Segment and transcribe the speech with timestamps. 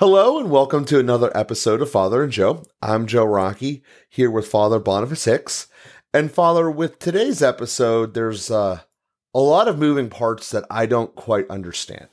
[0.00, 2.64] Hello and welcome to another episode of Father and Joe.
[2.82, 5.68] I'm Joe Sikorra here with Father Boniface Hicks.
[6.12, 8.80] And Father, with today's episode, there's uh,
[9.32, 12.08] a lot of moving parts that I don't quite understand.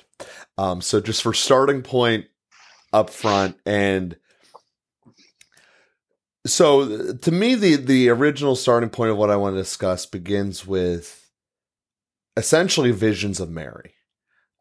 [0.60, 2.28] Um, so, just for starting point
[2.94, 4.16] up front, and
[6.46, 10.68] so to me, the the original starting point of what I want to discuss begins
[10.68, 11.32] with
[12.38, 13.96] essentially visions of Mary.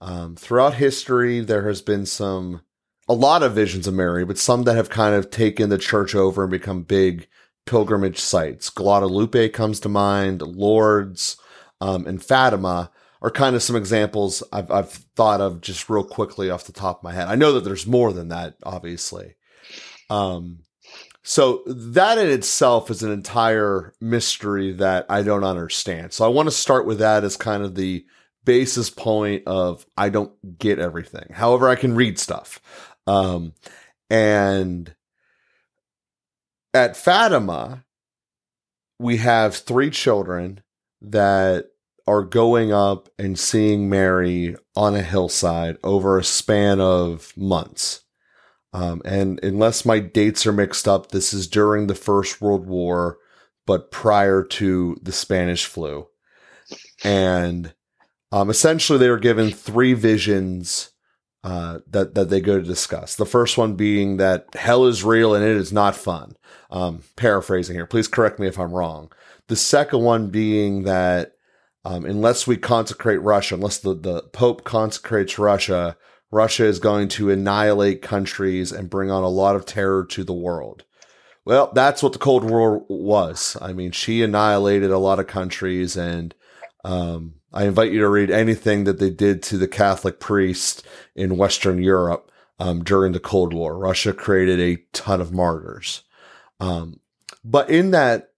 [0.00, 2.62] Um, throughout history, there has been some
[3.10, 6.14] a lot of visions of Mary, but some that have kind of taken the church
[6.14, 7.26] over and become big
[7.66, 8.70] pilgrimage sites.
[8.70, 11.36] Guadalupe comes to mind, Lourdes,
[11.80, 16.50] um, and Fatima are kind of some examples I've, I've thought of just real quickly
[16.50, 17.26] off the top of my head.
[17.26, 19.34] I know that there's more than that, obviously.
[20.08, 20.60] Um,
[21.24, 26.12] so that in itself is an entire mystery that I don't understand.
[26.12, 28.06] So I want to start with that as kind of the
[28.44, 31.26] basis point of I don't get everything.
[31.32, 32.60] However, I can read stuff.
[33.10, 33.54] Um,
[34.08, 34.94] and
[36.72, 37.84] at Fatima,
[39.00, 40.62] we have three children
[41.00, 41.70] that
[42.06, 48.04] are going up and seeing Mary on a hillside over a span of months.
[48.72, 53.18] Um, and unless my dates are mixed up, this is during the First World War,
[53.66, 56.06] but prior to the Spanish flu.
[57.02, 57.74] And
[58.30, 60.89] um, essentially, they were given three visions
[61.42, 63.16] uh, that that they go to discuss.
[63.16, 66.36] The first one being that hell is real and it is not fun.
[66.70, 69.10] Um, paraphrasing here, please correct me if I'm wrong.
[69.48, 71.32] The second one being that
[71.84, 75.96] um, unless we consecrate Russia, unless the, the Pope consecrates Russia,
[76.30, 80.34] Russia is going to annihilate countries and bring on a lot of terror to the
[80.34, 80.84] world.
[81.44, 83.56] Well, that's what the Cold War was.
[83.60, 86.34] I mean, she annihilated a lot of countries, and
[86.84, 91.36] um, I invite you to read anything that they did to the Catholic priest in
[91.36, 93.76] Western Europe um, during the Cold War.
[93.76, 96.02] Russia created a ton of martyrs.
[96.60, 97.00] Um,
[97.44, 98.28] but in that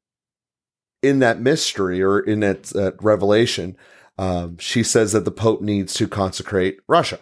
[1.02, 3.76] in that mystery or in that uh, revelation,
[4.18, 7.18] um, she says that the Pope needs to consecrate Russia.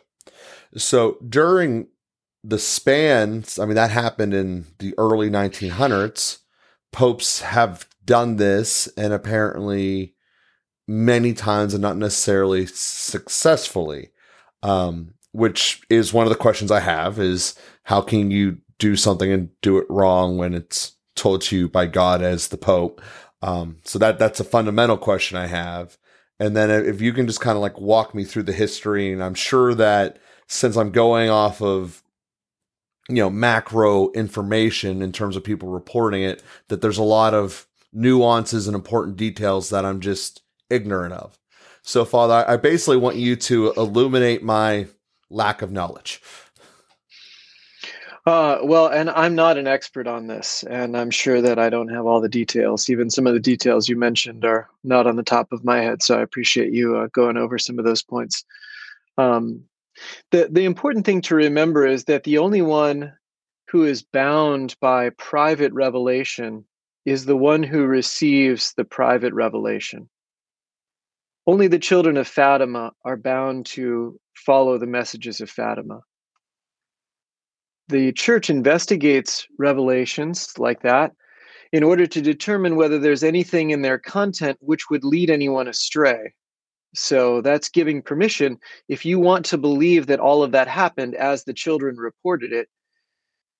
[0.76, 1.88] So during
[2.44, 6.38] the span, I mean, that happened in the early 1900s.
[6.92, 10.14] Popes have done this and apparently
[10.90, 14.10] many times and not necessarily successfully.
[14.62, 19.30] Um, which is one of the questions I have is how can you do something
[19.30, 23.00] and do it wrong when it's told to you by God as the Pope?
[23.40, 25.96] Um, so that that's a fundamental question I have.
[26.40, 29.22] And then if you can just kind of like walk me through the history, and
[29.22, 30.18] I'm sure that
[30.48, 32.02] since I'm going off of
[33.08, 37.68] you know macro information in terms of people reporting it, that there's a lot of
[37.92, 41.38] nuances and important details that I'm just ignorant of.
[41.82, 44.86] So, Father, I basically want you to illuminate my
[45.30, 46.20] lack of knowledge.
[48.26, 51.88] Uh, well, and I'm not an expert on this, and I'm sure that I don't
[51.88, 52.90] have all the details.
[52.90, 56.02] Even some of the details you mentioned are not on the top of my head,
[56.02, 58.44] so I appreciate you uh, going over some of those points.
[59.16, 59.64] Um,
[60.30, 63.12] the the important thing to remember is that the only one
[63.68, 66.64] who is bound by private revelation
[67.06, 70.08] is the one who receives the private revelation.
[71.46, 76.00] Only the children of Fatima are bound to follow the messages of Fatima.
[77.88, 81.12] The church investigates revelations like that
[81.72, 86.34] in order to determine whether there's anything in their content which would lead anyone astray.
[86.94, 88.58] So that's giving permission.
[88.88, 92.68] If you want to believe that all of that happened as the children reported it,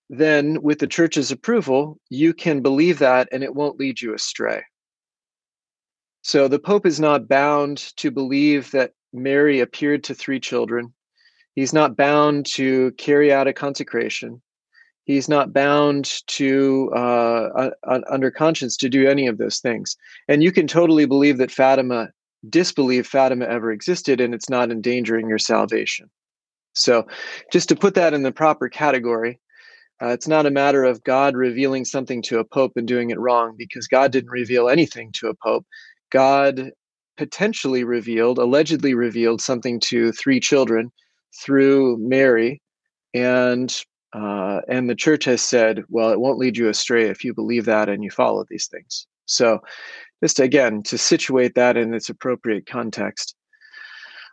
[0.09, 4.63] then with the church's approval, you can believe that and it won't lead you astray.
[6.23, 10.93] So the Pope is not bound to believe that Mary appeared to three children.
[11.55, 14.41] He's not bound to carry out a consecration.
[15.05, 19.97] He's not bound to, uh, uh, under conscience, to do any of those things.
[20.29, 22.11] And you can totally believe that Fatima,
[22.49, 26.11] disbelieve Fatima ever existed, and it's not endangering your salvation.
[26.75, 27.07] So,
[27.51, 29.41] just to put that in the proper category,
[30.01, 33.19] uh, it's not a matter of God revealing something to a pope and doing it
[33.19, 35.67] wrong, because God didn't reveal anything to a pope.
[36.11, 36.73] God
[37.17, 40.91] potentially revealed, allegedly revealed something to three children
[41.43, 42.61] through Mary,
[43.15, 47.33] and uh, and the church has said, well, it won't lead you astray if you
[47.33, 49.07] believe that and you follow these things.
[49.27, 49.61] So,
[50.23, 53.37] just again to situate that in its appropriate context.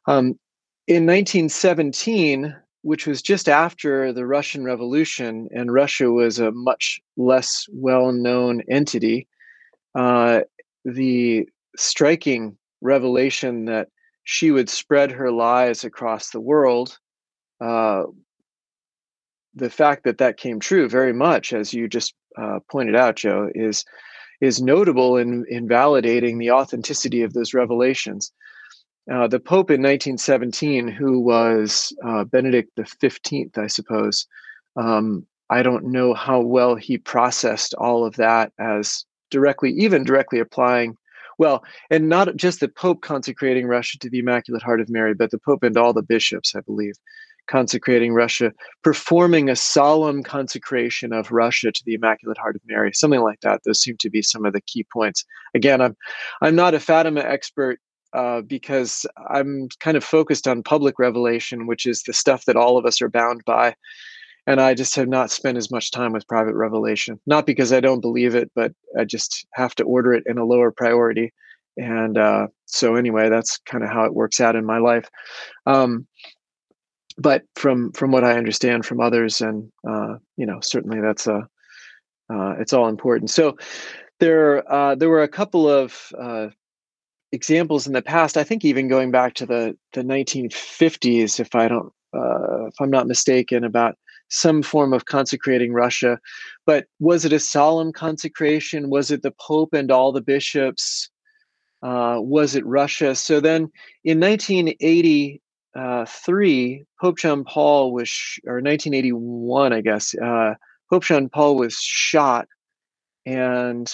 [0.08, 0.40] Um,
[0.88, 7.66] in 1917, which was just after the Russian Revolution, and Russia was a much less
[7.72, 9.28] well-known entity.
[9.94, 10.42] Uh,
[10.86, 11.48] the
[11.78, 13.88] striking revelation that
[14.24, 16.98] she would spread her lies across the world
[17.62, 18.04] uh,
[19.58, 23.50] the fact that that came true very much, as you just uh, pointed out, Joe,
[23.56, 23.84] is
[24.40, 28.32] is notable in in validating the authenticity of those revelations.
[29.12, 34.28] Uh, the Pope in 1917, who was uh, Benedict the Fifteenth, I suppose.
[34.76, 40.40] Um, I don't know how well he processed all of that as directly, even directly
[40.40, 40.98] applying.
[41.38, 45.32] Well, and not just the Pope consecrating Russia to the Immaculate Heart of Mary, but
[45.32, 46.96] the Pope and all the bishops, I believe,
[47.48, 48.52] consecrating Russia,
[48.84, 53.62] performing a solemn consecration of Russia to the Immaculate Heart of Mary, something like that.
[53.66, 55.26] Those seem to be some of the key points.
[55.54, 55.96] Again, I'm
[56.42, 57.80] I'm not a Fatima expert
[58.14, 62.78] uh, because I'm kind of focused on public revelation, which is the stuff that all
[62.78, 63.76] of us are bound by.
[64.48, 67.82] And I just have not spent as much time with private revelation, not because I
[67.82, 71.34] don't believe it, but I just have to order it in a lower priority.
[71.76, 75.10] And uh, so, anyway, that's kind of how it works out in my life.
[75.66, 76.08] Um,
[77.18, 81.48] but from from what I understand from others, and uh, you know, certainly that's a
[82.30, 83.30] uh, it's all important.
[83.30, 83.58] So
[84.20, 86.48] there uh, there were a couple of uh,
[87.32, 88.38] examples in the past.
[88.38, 92.90] I think even going back to the the 1950s, if I don't uh, if I'm
[92.90, 93.98] not mistaken, about
[94.30, 96.20] some form of consecrating Russia.
[96.66, 98.90] But was it a solemn consecration?
[98.90, 101.10] Was it the Pope and all the bishops?
[101.82, 103.16] Uh, was it Russia?
[103.16, 103.72] So then
[104.04, 105.42] in 1980
[105.78, 106.06] uh,
[107.00, 110.56] Pope John Paul was, sh- or 1981, I guess, uh,
[110.90, 112.48] Pope John Paul was shot,
[113.26, 113.92] and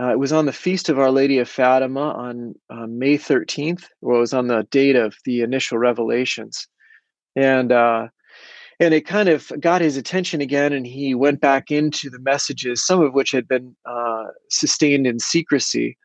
[0.00, 3.84] uh, it was on the feast of Our Lady of Fatima on uh, May 13th,
[4.00, 6.66] or it was on the date of the initial revelations,
[7.36, 8.08] and uh,
[8.78, 12.84] and it kind of got his attention again, and he went back into the messages,
[12.84, 15.96] some of which had been uh, sustained in secrecy,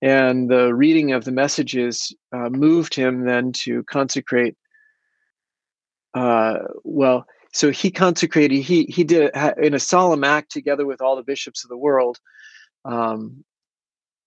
[0.00, 4.56] and the reading of the messages uh, moved him then to consecrate.
[6.14, 8.62] Uh, well, so he consecrated.
[8.62, 12.18] He he did in a solemn act together with all the bishops of the world.
[12.84, 13.44] Um,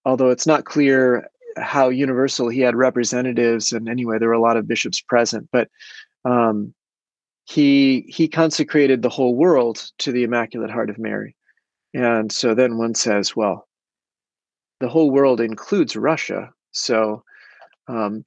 [0.05, 4.57] although it's not clear how universal he had representatives, and anyway, there were a lot
[4.57, 5.49] of bishops present.
[5.51, 5.69] But
[6.25, 6.73] um,
[7.47, 11.35] he he consecrated the whole world to the Immaculate Heart of Mary,
[11.93, 13.67] and so then one says, well,
[14.81, 16.51] the whole world includes Russia.
[16.71, 17.23] So,
[17.87, 18.25] um,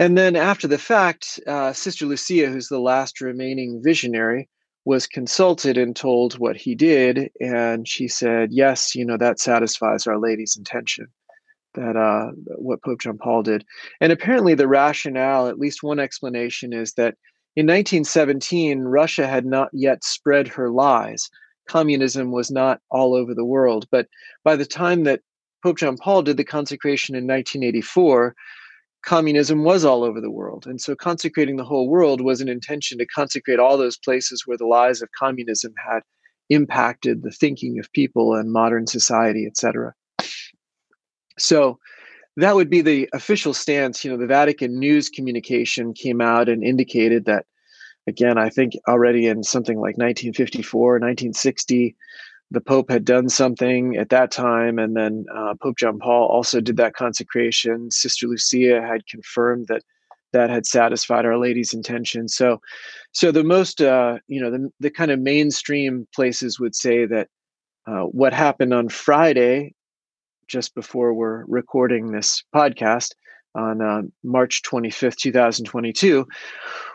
[0.00, 4.48] and then after the fact, uh, Sister Lucia, who's the last remaining visionary,
[4.84, 10.08] was consulted and told what he did, and she said, "Yes, you know that satisfies
[10.08, 11.06] Our Lady's intention."
[11.74, 13.64] That uh, what Pope John Paul did,
[14.00, 17.14] and apparently the rationale, at least one explanation, is that
[17.56, 21.28] in 1917 Russia had not yet spread her lies.
[21.68, 24.06] Communism was not all over the world, but
[24.44, 25.20] by the time that
[25.62, 28.34] Pope John Paul did the consecration in 1984,
[29.04, 30.66] communism was all over the world.
[30.66, 34.56] And so consecrating the whole world was an intention to consecrate all those places where
[34.56, 36.00] the lies of communism had
[36.50, 39.94] impacted the thinking of people and modern society, etc.
[41.38, 41.78] So
[42.38, 44.04] that would be the official stance.
[44.04, 47.46] You know, the Vatican news communication came out and indicated that,
[48.06, 51.96] again, I think already in something like 1954, 1960,
[52.50, 56.60] the Pope had done something at that time, and then uh, Pope John Paul also
[56.60, 57.90] did that consecration.
[57.90, 59.82] Sister Lucia had confirmed that
[60.32, 62.28] that had satisfied Our Lady's intention.
[62.28, 62.60] So,
[63.12, 67.28] so the most, uh, you know, the the kind of mainstream places would say that
[67.86, 69.74] uh, what happened on Friday,
[70.48, 73.10] just before we're recording this podcast
[73.54, 76.26] on uh, March 25th, 2022,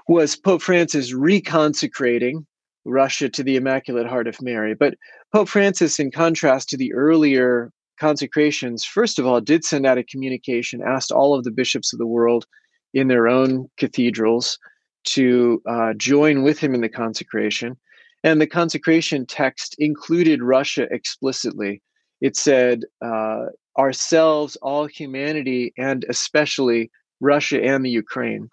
[0.08, 2.46] was Pope Francis reconsecrating
[2.86, 4.74] Russia to the Immaculate Heart of Mary.
[4.74, 4.96] But
[5.32, 10.04] Pope Francis, in contrast to the earlier consecrations, first of all, did send out a
[10.04, 12.46] communication, asked all of the bishops of the world
[12.94, 14.58] in their own cathedrals
[15.06, 17.78] to uh, join with him in the consecration.
[18.24, 21.82] And the consecration text included Russia explicitly.
[22.24, 26.90] It said, uh, ourselves, all humanity, and especially
[27.20, 28.48] Russia and the Ukraine.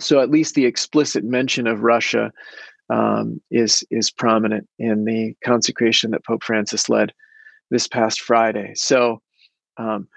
[0.00, 2.32] So at least the explicit mention of Russia
[2.88, 7.12] um, is is prominent in the consecration that Pope Francis led
[7.70, 8.72] this past Friday.
[8.74, 9.20] So,
[9.76, 10.08] um,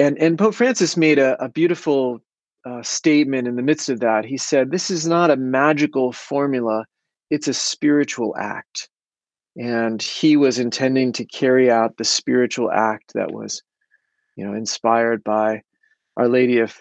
[0.00, 2.20] and and Pope Francis made a, a beautiful
[2.66, 4.24] uh, statement in the midst of that.
[4.24, 6.84] He said, "This is not a magical formula;
[7.30, 8.88] it's a spiritual act."
[9.56, 13.62] And he was intending to carry out the spiritual act that was,
[14.36, 15.62] you know, inspired by
[16.16, 16.80] Our Lady of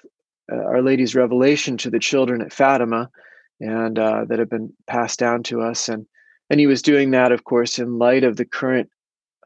[0.51, 3.09] uh, Our Lady's revelation to the children at Fatima
[3.59, 5.87] and uh, that have been passed down to us.
[5.87, 6.05] And
[6.49, 8.89] and he was doing that, of course, in light of the current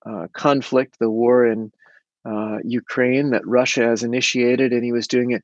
[0.05, 1.71] uh, conflict, the war in
[2.25, 5.43] uh, Ukraine that Russia has initiated, and he was doing it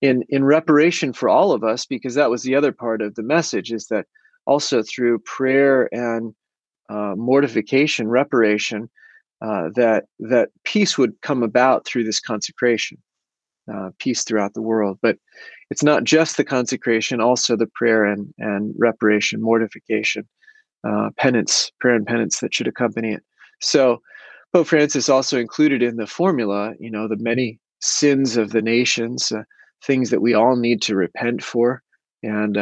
[0.00, 3.22] in in reparation for all of us, because that was the other part of the
[3.22, 4.06] message: is that
[4.46, 6.34] also through prayer and
[6.88, 8.88] uh, mortification, reparation,
[9.40, 12.98] uh, that that peace would come about through this consecration,
[13.72, 14.98] uh, peace throughout the world.
[15.02, 15.18] But
[15.70, 20.28] it's not just the consecration, also the prayer and and reparation, mortification,
[20.86, 23.22] uh, penance, prayer and penance that should accompany it.
[23.60, 24.00] So
[24.52, 29.32] Pope Francis also included in the formula, you know, the many sins of the nations,
[29.32, 29.42] uh,
[29.84, 31.82] things that we all need to repent for
[32.22, 32.56] and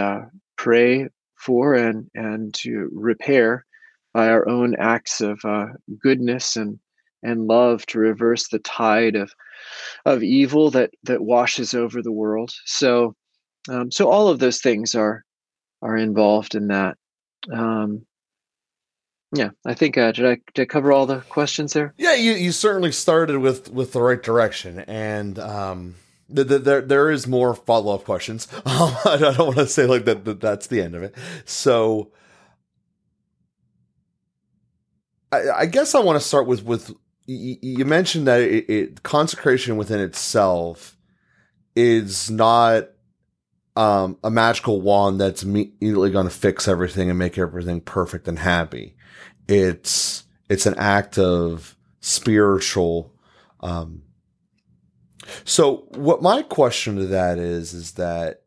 [0.57, 3.65] pray for and and to repair
[4.13, 5.67] by our own acts of uh,
[6.01, 6.79] goodness and
[7.25, 9.33] and love to reverse the tide of
[10.05, 12.53] of evil that that washes over the world.
[12.65, 13.15] So
[13.69, 15.25] um, so all of those things are
[15.83, 16.97] are involved in that.
[17.53, 18.07] Um,
[19.35, 21.95] yeah, I think uh, did I did I cover all the questions there?
[21.97, 25.95] Yeah, you, you certainly started with with the right direction, and um,
[26.29, 28.47] the, the, there there is more follow up questions.
[28.67, 31.15] I don't want to say like that, that that's the end of it.
[31.47, 32.11] So
[35.33, 36.93] I, I guess I want to start with with
[37.27, 40.97] you mentioned that it, it, consecration within itself
[41.75, 42.89] is not
[43.77, 48.39] um, a magical wand that's immediately going to fix everything and make everything perfect and
[48.39, 48.97] happy.
[49.49, 53.15] It's it's an act of spiritual.
[53.61, 54.03] Um,
[55.45, 58.43] so, what my question to that is is that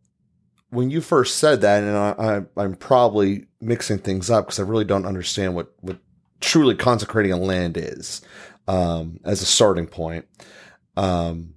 [0.69, 4.63] when you first said that, and I, I, I'm probably mixing things up because I
[4.63, 5.97] really don't understand what what
[6.39, 8.21] truly consecrating a land is
[8.67, 10.25] um, as a starting point.
[10.97, 11.55] Um,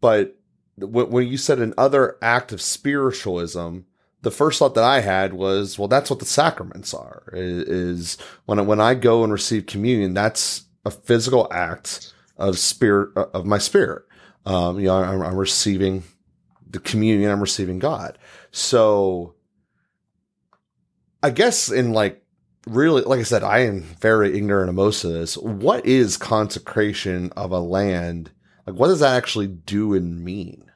[0.00, 0.36] but
[0.78, 3.80] when, you said another act of spiritualism,
[4.22, 7.24] the first thought that I had was, well, that's what the sacraments are.
[7.32, 13.46] Is, when when I go and receive communion, that's a physical act of spirit of
[13.46, 14.02] my spirit.
[14.46, 16.02] Um, you know, I'm, I'm receiving
[16.68, 17.30] the communion.
[17.30, 18.18] I'm receiving God.
[18.50, 19.34] So,
[21.22, 22.23] I guess in like
[22.66, 25.36] really, like I said, I am very ignorant of most of this.
[25.36, 28.30] What is consecration of a land?
[28.66, 30.70] Like, what does that actually do and mean?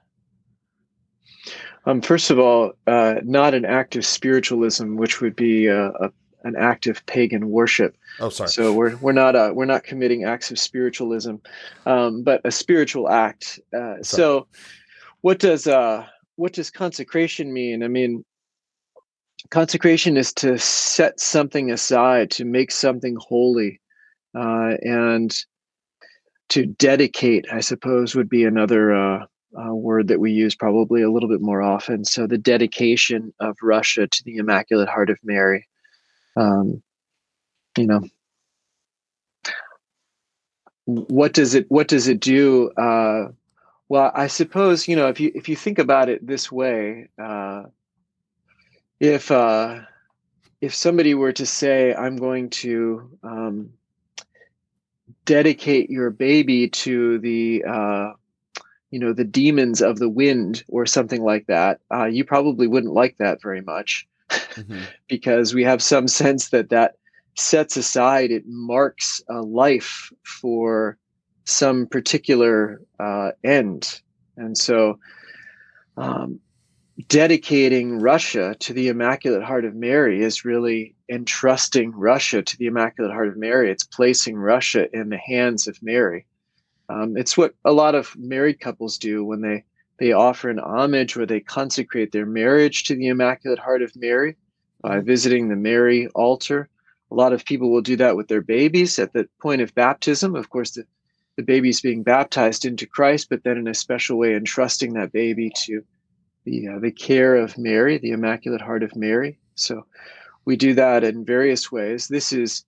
[1.86, 6.12] Um, first of all, uh, not an act of spiritualism, which would be uh, a,
[6.44, 7.96] an act of pagan worship.
[8.20, 8.50] Oh, sorry.
[8.50, 11.36] So we're we're not uh, we're not committing acts of spiritualism,
[11.86, 13.58] um, but a spiritual act.
[13.74, 14.46] Uh, so,
[15.22, 16.04] what does uh,
[16.36, 17.82] what does consecration mean?
[17.82, 18.22] I mean,
[19.50, 23.80] consecration is to set something aside to make something holy
[24.34, 25.34] uh, and
[26.48, 29.26] to dedicate i suppose would be another uh,
[29.56, 32.04] uh, word that we use probably a little bit more often.
[32.04, 35.66] So the dedication of russia to the immaculate heart of mary.
[36.36, 36.82] Um,
[37.76, 38.02] you know
[40.84, 42.70] what does it what does it do?
[42.70, 43.28] Uh,
[43.88, 47.62] well i suppose you know if you if you think about it this way uh,
[49.00, 49.80] if uh,
[50.60, 53.70] if somebody were to say, "I'm going to um,
[55.24, 58.12] dedicate your baby to the uh,
[58.90, 62.92] you know the demons of the wind" or something like that, uh, you probably wouldn't
[62.92, 64.80] like that very much, mm-hmm.
[65.08, 66.96] because we have some sense that that
[67.36, 70.98] sets aside it marks a life for
[71.44, 74.00] some particular uh, end,
[74.36, 74.98] and so.
[75.96, 76.38] Um,
[77.06, 83.12] dedicating Russia to the Immaculate Heart of Mary is really entrusting Russia to the Immaculate
[83.12, 83.70] Heart of Mary.
[83.70, 86.26] It's placing Russia in the hands of Mary.
[86.88, 89.64] Um, it's what a lot of married couples do when they
[89.98, 94.36] they offer an homage or they consecrate their marriage to the Immaculate Heart of Mary
[94.80, 96.68] by visiting the Mary altar.
[97.10, 100.36] A lot of people will do that with their babies at the point of baptism.
[100.36, 100.84] Of course, the,
[101.36, 105.50] the baby's being baptized into Christ, but then in a special way entrusting that baby
[105.64, 105.82] to
[106.48, 109.38] the uh, the care of Mary, the Immaculate Heart of Mary.
[109.54, 109.84] So
[110.44, 112.08] we do that in various ways.
[112.08, 112.64] This is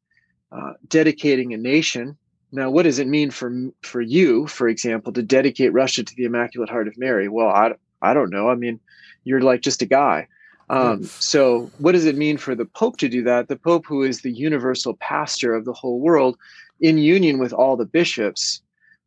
[0.52, 2.16] uh, dedicating a nation.
[2.52, 6.24] Now, what does it mean for for you, for example, to dedicate Russia to the
[6.24, 7.28] Immaculate Heart of Mary?
[7.28, 7.72] Well, I
[8.02, 8.48] I don't know.
[8.50, 8.80] I mean,
[9.24, 10.26] you're like just a guy.
[10.68, 13.48] Um, so, what does it mean for the Pope to do that?
[13.48, 16.36] The Pope, who is the universal pastor of the whole world,
[16.80, 18.62] in union with all the bishops.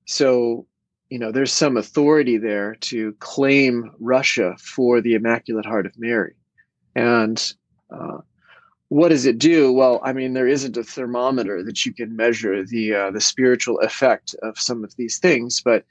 [0.05, 0.65] So,
[1.13, 6.33] you know, there's some authority there to claim Russia for the Immaculate Heart of Mary.
[6.95, 7.53] And
[7.91, 8.17] uh,
[8.87, 9.71] what does it do?
[9.71, 13.79] Well, I mean, there isn't a thermometer that you can measure the uh, the spiritual
[13.81, 15.85] effect of some of these things, but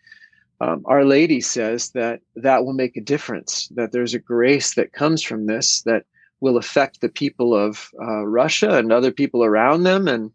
[0.60, 3.68] um, Our Lady says that that will make a difference.
[3.76, 6.04] That there's a grace that comes from this that
[6.40, 10.32] will affect the people of uh, Russia and other people around them, and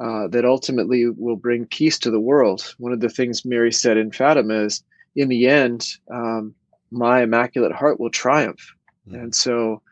[0.00, 2.74] uh, that ultimately will bring peace to the world.
[2.78, 4.82] One of the things Mary said in Fatima is,
[5.16, 6.54] in the end, um,
[6.90, 8.74] my Immaculate Heart will triumph.
[9.08, 9.14] Mm.
[9.14, 9.82] And so,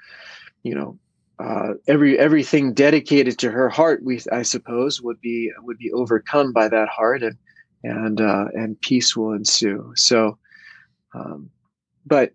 [0.63, 0.99] you know,
[1.39, 6.53] uh, every everything dedicated to her heart, we I suppose would be would be overcome
[6.53, 7.37] by that heart, and
[7.83, 9.93] and uh, and peace will ensue.
[9.97, 10.39] So,
[11.15, 11.51] um,
[12.07, 12.33] but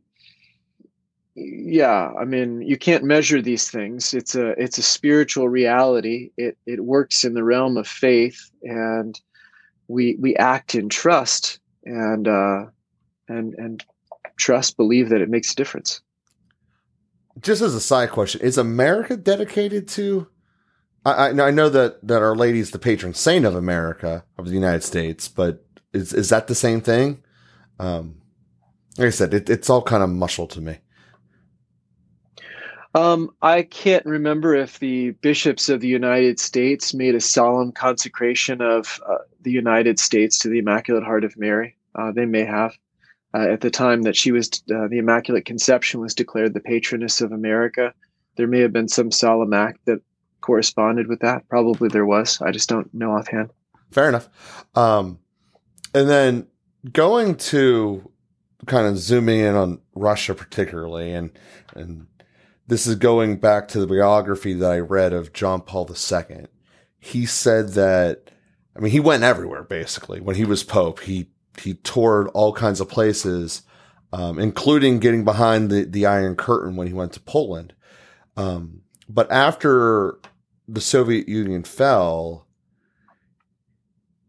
[1.38, 4.14] yeah, I mean, you can't measure these things.
[4.14, 6.32] It's a it's a spiritual reality.
[6.38, 9.20] It it works in the realm of faith, and
[9.88, 12.66] we we act in trust, and uh,
[13.28, 13.86] and and
[14.38, 16.02] trust, believe that it makes a difference
[17.42, 20.28] just as a side question, is America dedicated to?
[21.06, 24.54] I, I know that that Our Lady is the patron saint of America of the
[24.54, 27.24] United States, but is is that the same thing?
[27.80, 28.22] Um,
[28.98, 30.80] like I said, it, it's all kind of muscle to me.
[32.98, 38.60] Um, I can't remember if the bishops of the United States made a solemn consecration
[38.60, 41.78] of uh, the United States to the Immaculate Heart of Mary.
[41.94, 42.76] Uh, they may have
[43.36, 47.22] uh, at the time that she was uh, the Immaculate Conception was declared the patroness
[47.22, 47.94] of America.
[48.36, 50.02] There may have been some solemn act that
[50.42, 51.48] corresponded with that.
[51.50, 52.42] Probably there was.
[52.42, 53.52] I just don't know offhand.
[53.92, 54.28] Fair enough.
[54.74, 55.20] Um,
[55.94, 56.48] and then
[56.94, 58.10] going to
[58.66, 61.30] kind of zooming in on Russia particularly, and
[61.76, 62.08] and
[62.68, 66.46] this is going back to the biography that I read of John Paul II.
[67.00, 68.32] He said that
[68.76, 71.02] I mean he went everywhere basically when he was pope.
[71.02, 73.64] He he toured all kinds of places,
[74.14, 77.74] um, including getting behind the, the Iron Curtain when he went to Poland.
[78.36, 80.20] Um, but after
[80.68, 82.48] the Soviet Union fell,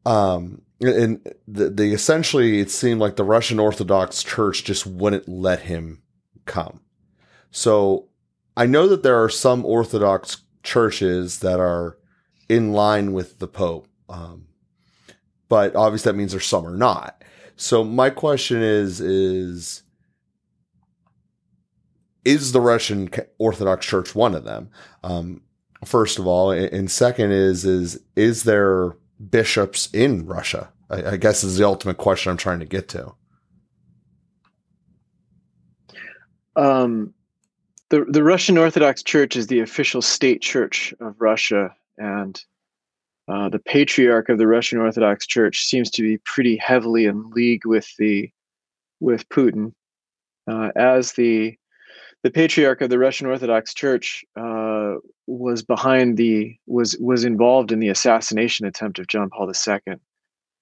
[0.06, 5.60] um, and the, the essentially it seemed like the Russian Orthodox Church just wouldn't let
[5.60, 6.02] him
[6.46, 6.80] come.
[7.50, 8.07] So
[8.58, 11.96] I know that there are some Orthodox churches that are
[12.48, 13.86] in line with the Pope.
[14.08, 14.48] Um,
[15.48, 17.22] but obviously that means there's some are not.
[17.54, 19.84] So my question is is
[22.24, 24.70] is the Russian Orthodox Church one of them?
[25.04, 25.42] Um,
[25.84, 28.96] first of all, and second is is is there
[29.30, 30.72] bishops in Russia?
[30.90, 33.14] I, I guess is the ultimate question I'm trying to get to.
[36.56, 37.14] Um,
[37.90, 42.40] the the Russian Orthodox Church is the official state church of Russia, and
[43.28, 47.66] uh, the patriarch of the Russian Orthodox Church seems to be pretty heavily in league
[47.66, 48.30] with the
[49.00, 49.72] with Putin,
[50.50, 51.56] uh, as the
[52.24, 54.94] the patriarch of the Russian Orthodox Church uh,
[55.26, 59.94] was behind the was was involved in the assassination attempt of John Paul II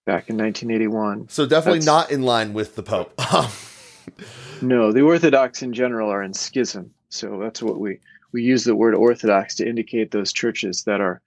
[0.04, 1.28] back in 1981.
[1.28, 3.20] So definitely That's, not in line with the Pope.
[4.62, 6.92] no, the Orthodox in general are in schism.
[7.08, 7.98] So that's what we
[8.32, 11.22] we use the word Orthodox to indicate those churches that are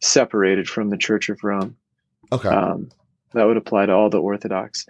[0.00, 1.76] separated from the Church of Rome.
[2.32, 2.48] Okay.
[2.48, 2.90] Um,
[3.34, 4.86] that would apply to all the Orthodox.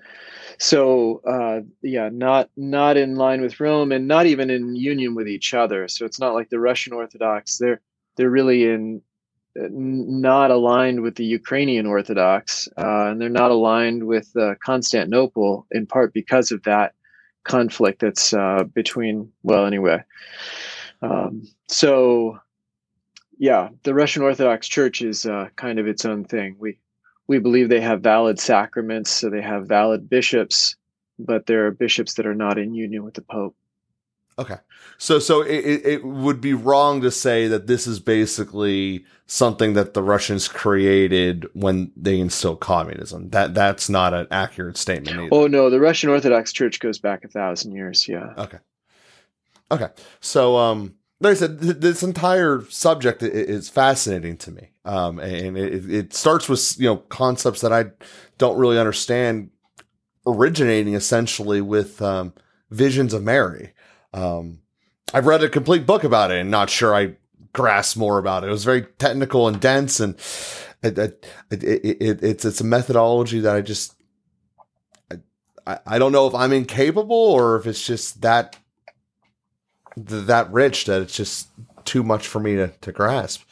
[0.58, 5.28] So uh, yeah, not not in line with Rome, and not even in union with
[5.28, 5.88] each other.
[5.88, 7.58] So it's not like the Russian Orthodox.
[7.58, 7.80] They're
[8.16, 9.02] they're really in
[9.56, 15.86] not aligned with the Ukrainian Orthodox, uh, and they're not aligned with uh, Constantinople in
[15.86, 16.94] part because of that
[17.44, 19.30] conflict that's uh, between.
[19.42, 20.02] Well, anyway.
[21.02, 22.40] Um, so
[23.38, 26.56] yeah, the Russian Orthodox Church is uh, kind of its own thing.
[26.58, 26.78] We
[27.26, 30.76] we believe they have valid sacraments, so they have valid bishops,
[31.18, 33.56] but there are bishops that are not in union with the Pope.
[34.38, 34.56] Okay,
[34.98, 39.94] so so it, it would be wrong to say that this is basically something that
[39.94, 43.30] the Russians created when they instilled communism.
[43.30, 45.18] That that's not an accurate statement.
[45.18, 45.28] Either.
[45.30, 48.08] Oh no, the Russian Orthodox Church goes back a thousand years.
[48.08, 48.34] Yeah.
[48.36, 48.58] Okay.
[49.70, 49.88] Okay.
[50.20, 55.56] So um like I said, th- this entire subject is fascinating to me, um, and
[55.56, 57.86] it, it, starts with you know concepts that I
[58.36, 59.50] don't really understand,
[60.26, 62.34] originating essentially with um,
[62.70, 63.73] visions of Mary.
[64.14, 64.60] Um,
[65.12, 67.16] I've read a complete book about it, and not sure I
[67.52, 68.48] grasp more about it.
[68.48, 70.14] It was very technical and dense, and
[70.82, 70.98] it,
[71.50, 73.94] it, it's it's a methodology that I just
[75.66, 78.56] I, I don't know if I'm incapable or if it's just that
[79.96, 81.48] that rich that it's just
[81.84, 83.42] too much for me to, to grasp.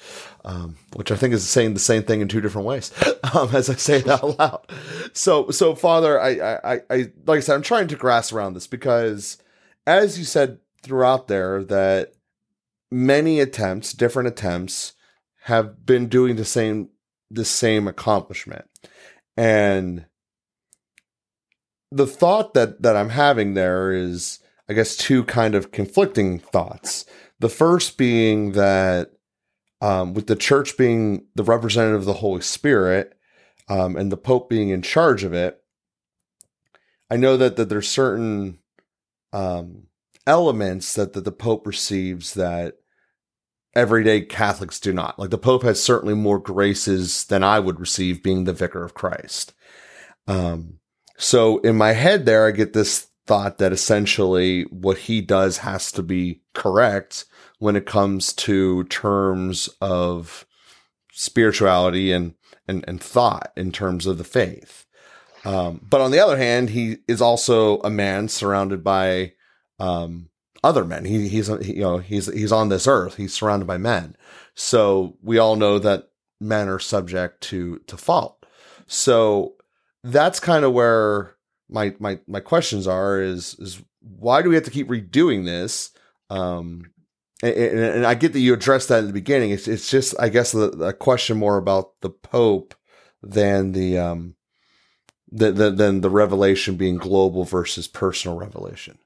[0.45, 2.91] Um, which I think is saying the same thing in two different ways,
[3.33, 4.67] um, as I say it out loud.
[5.13, 6.97] So, so Father, I, I, I,
[7.27, 9.39] like I said, I'm trying to grasp around this because,
[9.87, 12.13] as you said throughout there, that
[12.91, 14.95] many attempts, different attempts,
[15.45, 16.89] have been doing the same,
[17.31, 18.67] the same accomplishment,
[19.37, 20.07] and
[21.91, 24.39] the thought that that I'm having there is
[24.73, 27.05] I guess, two kind of conflicting thoughts.
[27.41, 29.11] The first being that
[29.83, 33.15] um, with the church being the representative of the Holy Spirit
[33.69, 35.63] um, and the Pope being in charge of it,
[37.11, 38.61] I know that, that there's certain
[39.33, 39.85] um,
[40.27, 42.75] elements that, that the Pope receives that
[43.75, 45.19] everyday Catholics do not.
[45.19, 48.95] Like the Pope has certainly more graces than I would receive being the vicar of
[48.95, 49.55] Christ.
[50.27, 50.79] Um,
[51.17, 55.93] so in my head there, I get this thought that essentially what he does has
[55.93, 57.25] to be correct
[57.59, 60.45] when it comes to terms of
[61.13, 62.35] spirituality and,
[62.67, 64.87] and, and thought in terms of the faith.
[65.45, 69.33] Um, but on the other hand, he is also a man surrounded by,
[69.79, 70.29] um,
[70.65, 71.05] other men.
[71.05, 73.17] He, he's, he, you know, he's, he's on this earth.
[73.17, 74.17] He's surrounded by men.
[74.55, 78.47] So we all know that men are subject to, to fault.
[78.87, 79.55] So
[80.05, 81.35] that's kind of where
[81.69, 85.91] my, my, my questions are is, is why do we have to keep redoing this?
[86.31, 86.91] Um,
[87.43, 89.51] and, and, I get that you addressed that in the beginning.
[89.51, 92.75] It's, it's just, I guess, a, a question more about the Pope
[93.23, 94.37] than the, um,
[95.33, 98.99] the, than the revelation being global versus personal revelation.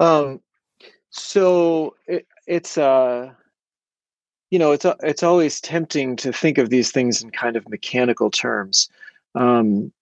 [0.00, 0.40] Um,
[1.10, 3.30] so it, it's uh,
[4.50, 8.30] you know, it's it's always tempting to think of these things in kind of mechanical
[8.30, 8.88] terms,
[9.34, 9.92] um,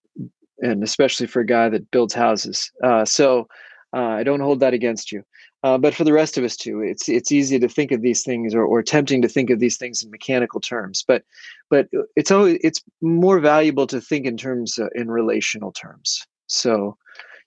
[0.61, 2.73] and especially for a guy that builds houses.
[2.83, 3.49] Uh, so
[3.95, 5.25] uh, I don't hold that against you.
[5.63, 8.23] Uh, but for the rest of us too, it's it's easy to think of these
[8.23, 11.05] things or, or tempting to think of these things in mechanical terms.
[11.07, 11.23] But
[11.71, 16.27] but it's always it's more valuable to think in terms uh, in relational terms.
[16.49, 16.97] So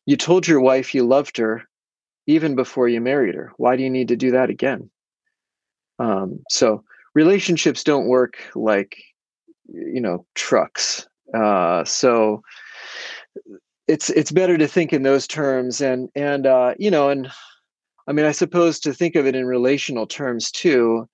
[0.05, 1.63] you told your wife you loved her
[2.27, 3.51] even before you married her.
[3.57, 4.89] Why do you need to do that again?
[5.99, 8.97] Um, so relationships don't work like
[9.67, 11.07] you know trucks.
[11.33, 12.43] Uh, so
[13.87, 17.29] it's it's better to think in those terms and and uh, you know and
[18.07, 21.07] I mean I suppose to think of it in relational terms too.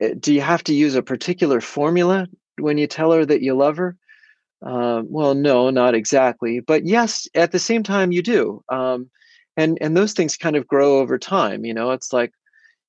[0.00, 2.26] Eh, do you have to use a particular formula
[2.58, 3.96] when you tell her that you love her?
[4.62, 6.60] Um, well, no, not exactly.
[6.60, 8.62] But yes, at the same time, you do.
[8.68, 9.10] Um,
[9.58, 12.32] and and those things kind of grow over time you know it's like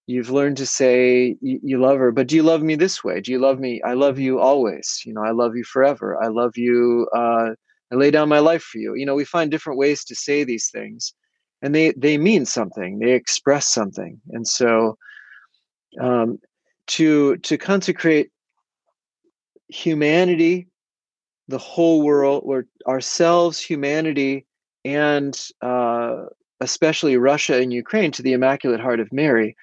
[0.07, 3.19] you've learned to say you, you, love her but do you love me this way
[3.19, 6.27] do you love me i love you always you know i love you forever i
[6.27, 7.49] love you uh,
[7.91, 10.43] i lay down my life for you you know we find different ways to say
[10.43, 11.13] these things
[11.61, 14.97] and they they mean something they express something and so
[15.99, 16.39] um,
[16.87, 18.31] to to consecrate
[19.67, 20.67] humanity
[21.47, 24.45] the whole world or ourselves humanity
[24.85, 26.25] and uh,
[26.61, 29.55] especially Russia and Ukraine, to the Immaculate Heart of Mary.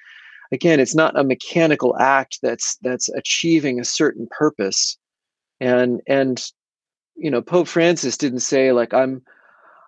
[0.52, 4.96] Again, it's not a mechanical act that's that's achieving a certain purpose,
[5.60, 6.44] and and
[7.16, 9.22] you know Pope Francis didn't say like I'm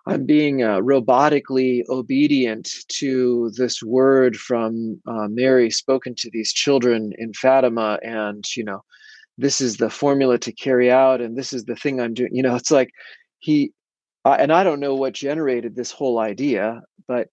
[0.07, 7.13] I'm being uh, robotically obedient to this word from uh, Mary spoken to these children
[7.17, 8.83] in Fatima, and you know
[9.37, 12.33] this is the formula to carry out, and this is the thing I'm doing.
[12.33, 12.91] You know, it's like
[13.39, 13.71] he
[14.25, 17.29] and I don't know what generated this whole idea, but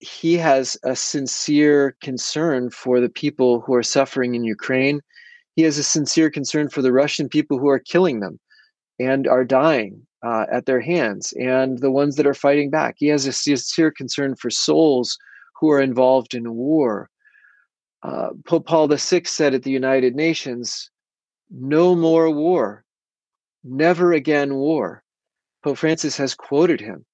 [0.00, 5.00] he has a sincere concern for the people who are suffering in Ukraine.
[5.56, 8.38] He has a sincere concern for the Russian people who are killing them
[9.00, 12.96] and are dying uh, at their hands, and the ones that are fighting back.
[12.98, 15.16] He has a sincere concern for souls
[15.60, 17.08] who are involved in war.
[18.02, 20.90] Uh, Pope Paul VI said at the United Nations,
[21.50, 22.84] No more war,
[23.64, 25.02] never again war.
[25.64, 27.04] Pope Francis has quoted him,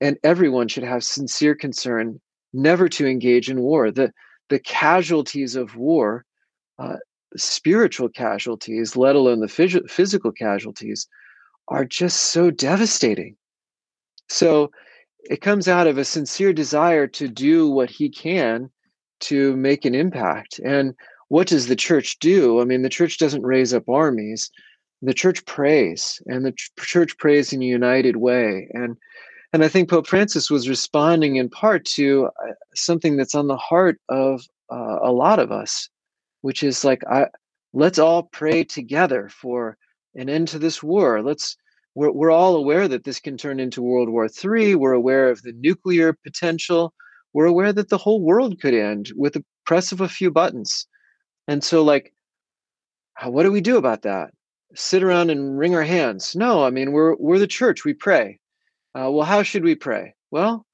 [0.00, 2.20] and everyone should have sincere concern
[2.52, 3.90] never to engage in war.
[3.90, 4.12] The,
[4.50, 6.24] the casualties of war,
[6.78, 6.96] uh,
[7.36, 11.08] spiritual casualties, let alone the phys- physical casualties,
[11.68, 13.36] are just so devastating.
[14.28, 14.70] So
[15.30, 18.70] it comes out of a sincere desire to do what he can
[19.20, 20.60] to make an impact.
[20.64, 20.94] And
[21.28, 22.60] what does the church do?
[22.60, 24.50] I mean, the church doesn't raise up armies
[25.04, 28.96] the church prays and the ch- church prays in a united way and
[29.52, 33.56] and i think pope francis was responding in part to uh, something that's on the
[33.56, 35.88] heart of uh, a lot of us
[36.40, 37.26] which is like I,
[37.72, 39.76] let's all pray together for
[40.16, 41.56] an end to this war let's
[41.96, 45.42] we're, we're all aware that this can turn into world war iii we're aware of
[45.42, 46.92] the nuclear potential
[47.32, 50.86] we're aware that the whole world could end with the press of a few buttons
[51.48, 52.12] and so like
[53.24, 54.30] what do we do about that
[54.74, 56.34] sit around and wring our hands.
[56.34, 57.84] No, I mean we're we're the church.
[57.84, 58.38] We pray.
[58.94, 60.14] Uh, well, how should we pray?
[60.30, 60.66] Well,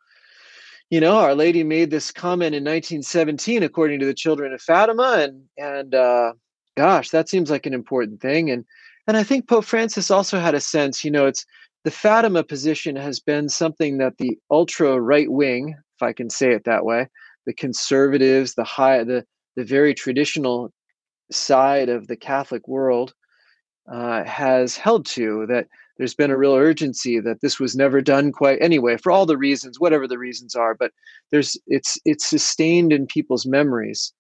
[0.91, 5.19] you know, Our Lady made this comment in 1917, according to the Children of Fatima,
[5.21, 6.33] and and uh,
[6.77, 8.51] gosh, that seems like an important thing.
[8.51, 8.65] And
[9.11, 11.05] and I think Pope Francis also had a sense.
[11.05, 11.45] You know, it's
[11.83, 16.53] the Fatima position has been something that the ultra right wing, if I can say
[16.53, 17.09] it that way,
[17.45, 19.25] the conservatives, the high, the
[19.57, 20.73] the very traditional
[21.33, 23.13] side of the Catholic world
[23.91, 25.67] uh, has held to that
[25.99, 29.37] there's been a real urgency that this was never done quite anyway for all the
[29.37, 30.93] reasons whatever the reasons are but
[31.33, 34.13] there's it's it's sustained in people's memories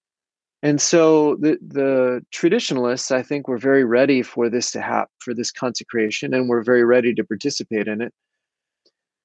[0.63, 5.33] And so the the traditionalists, I think, were very ready for this to happen, for
[5.33, 8.13] this consecration, and were very ready to participate in it.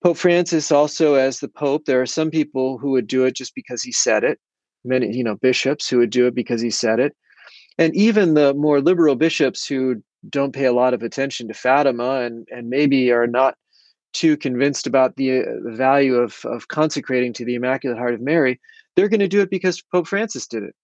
[0.01, 3.53] Pope Francis also, as the Pope, there are some people who would do it just
[3.53, 4.39] because he said it.
[4.85, 7.15] Many, you know, bishops who would do it because he said it,
[7.77, 12.21] and even the more liberal bishops who don't pay a lot of attention to Fatima
[12.21, 13.55] and and maybe are not
[14.13, 18.21] too convinced about the, uh, the value of of consecrating to the Immaculate Heart of
[18.21, 18.61] Mary,
[18.95, 20.75] they're going to do it because Pope Francis did it.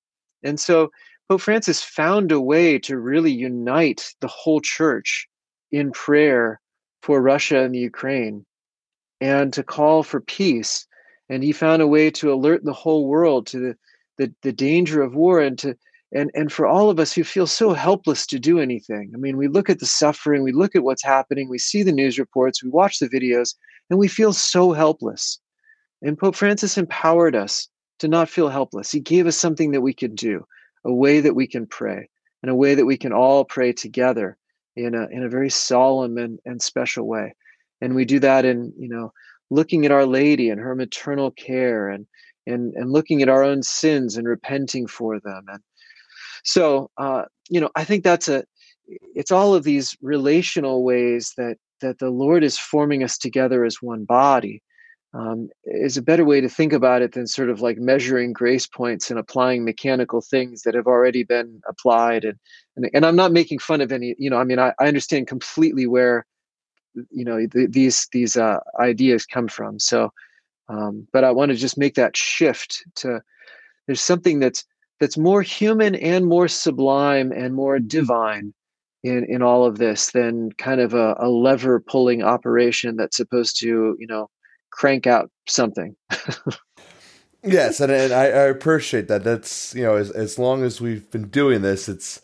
[0.44, 0.92] And so
[1.30, 5.28] Pope Francis found a way to really unite the whole church
[5.72, 6.60] in prayer
[7.02, 8.46] for Russia and the Ukraine
[9.20, 10.86] and to call for peace.
[11.30, 13.76] And he found a way to alert the whole world to the,
[14.18, 15.76] the, the danger of war and to
[16.14, 19.38] and and for all of us who feel so helpless to do anything i mean
[19.38, 22.64] we look at the suffering we look at what's happening we see the news reports
[22.64, 23.56] we watch the videos
[23.90, 25.40] and we feel so helpless
[26.02, 27.70] and pope francis empowered us
[28.02, 28.92] to not feel helpless.
[28.92, 30.46] He gave us something that we could do
[30.86, 32.10] a way that we can pray
[32.44, 34.38] and a way that we can all pray together
[34.76, 37.34] in a in a very solemn and, and special way.
[37.82, 39.12] And we do that in you know
[39.50, 42.06] looking at our lady and her maternal care and
[42.46, 45.46] and and looking at our own sins and repenting for them.
[45.48, 45.62] And
[46.44, 48.44] so uh, you know i think that's a
[49.16, 53.82] it's all of these relational ways that that the lord is forming us together as
[53.82, 54.64] one body
[55.14, 58.66] um, is a better way to think about it than sort of like measuring grace
[58.66, 62.38] points and applying mechanical things that have already been applied and
[62.76, 65.28] and, and i'm not making fun of any you know i mean i, I understand
[65.28, 66.26] completely where
[67.10, 70.12] you know th- these these uh, ideas come from so
[70.70, 73.22] um, but i want to just make that shift to
[73.88, 74.64] there's something that's
[75.00, 78.54] that's more human and more sublime and more divine
[79.04, 83.60] in in all of this than kind of a, a lever pulling operation that's supposed
[83.60, 84.30] to you know
[84.72, 85.96] crank out something.
[87.44, 89.24] Yes and, and I, I, appreciate that.
[89.24, 92.22] That's you know as, as long as we've been doing this it's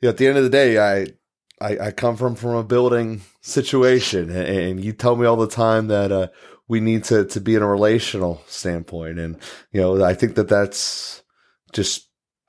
[0.00, 1.06] you know, at the end of the day i
[1.60, 5.48] I, I come from from a building situation, and, and you tell me all the
[5.48, 6.28] time that uh,
[6.68, 9.36] we need to to be in a relational standpoint, and
[9.72, 11.22] you know I think that that's
[11.72, 12.07] just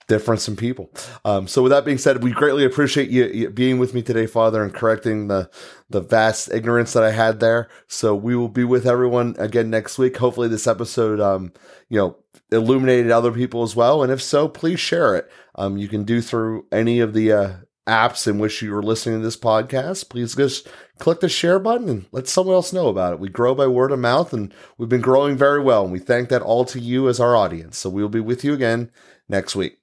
[0.09, 0.91] difference in people.
[1.23, 4.25] Um, so with that being said, we greatly appreciate you, you, being with me today,
[4.25, 5.49] Father, and correcting the
[5.89, 7.69] the vast ignorance that I had there.
[7.87, 10.17] So we will be with everyone again next week.
[10.17, 11.53] Hopefully, this episode, um,
[11.87, 12.17] you know,
[12.51, 14.03] illuminated other people as well.
[14.03, 15.31] And if so, please share it.
[15.55, 17.53] Um, you can do through any of the uh,
[17.89, 20.67] apps in which you are listening to this podcast, please just
[20.99, 23.19] click the share button and let someone else know about it.
[23.19, 25.83] We grow by word of mouth and we've been growing very well.
[25.83, 27.77] And we thank that all to you as our audience.
[27.77, 28.91] So we'll be with you again
[29.27, 29.79] next week.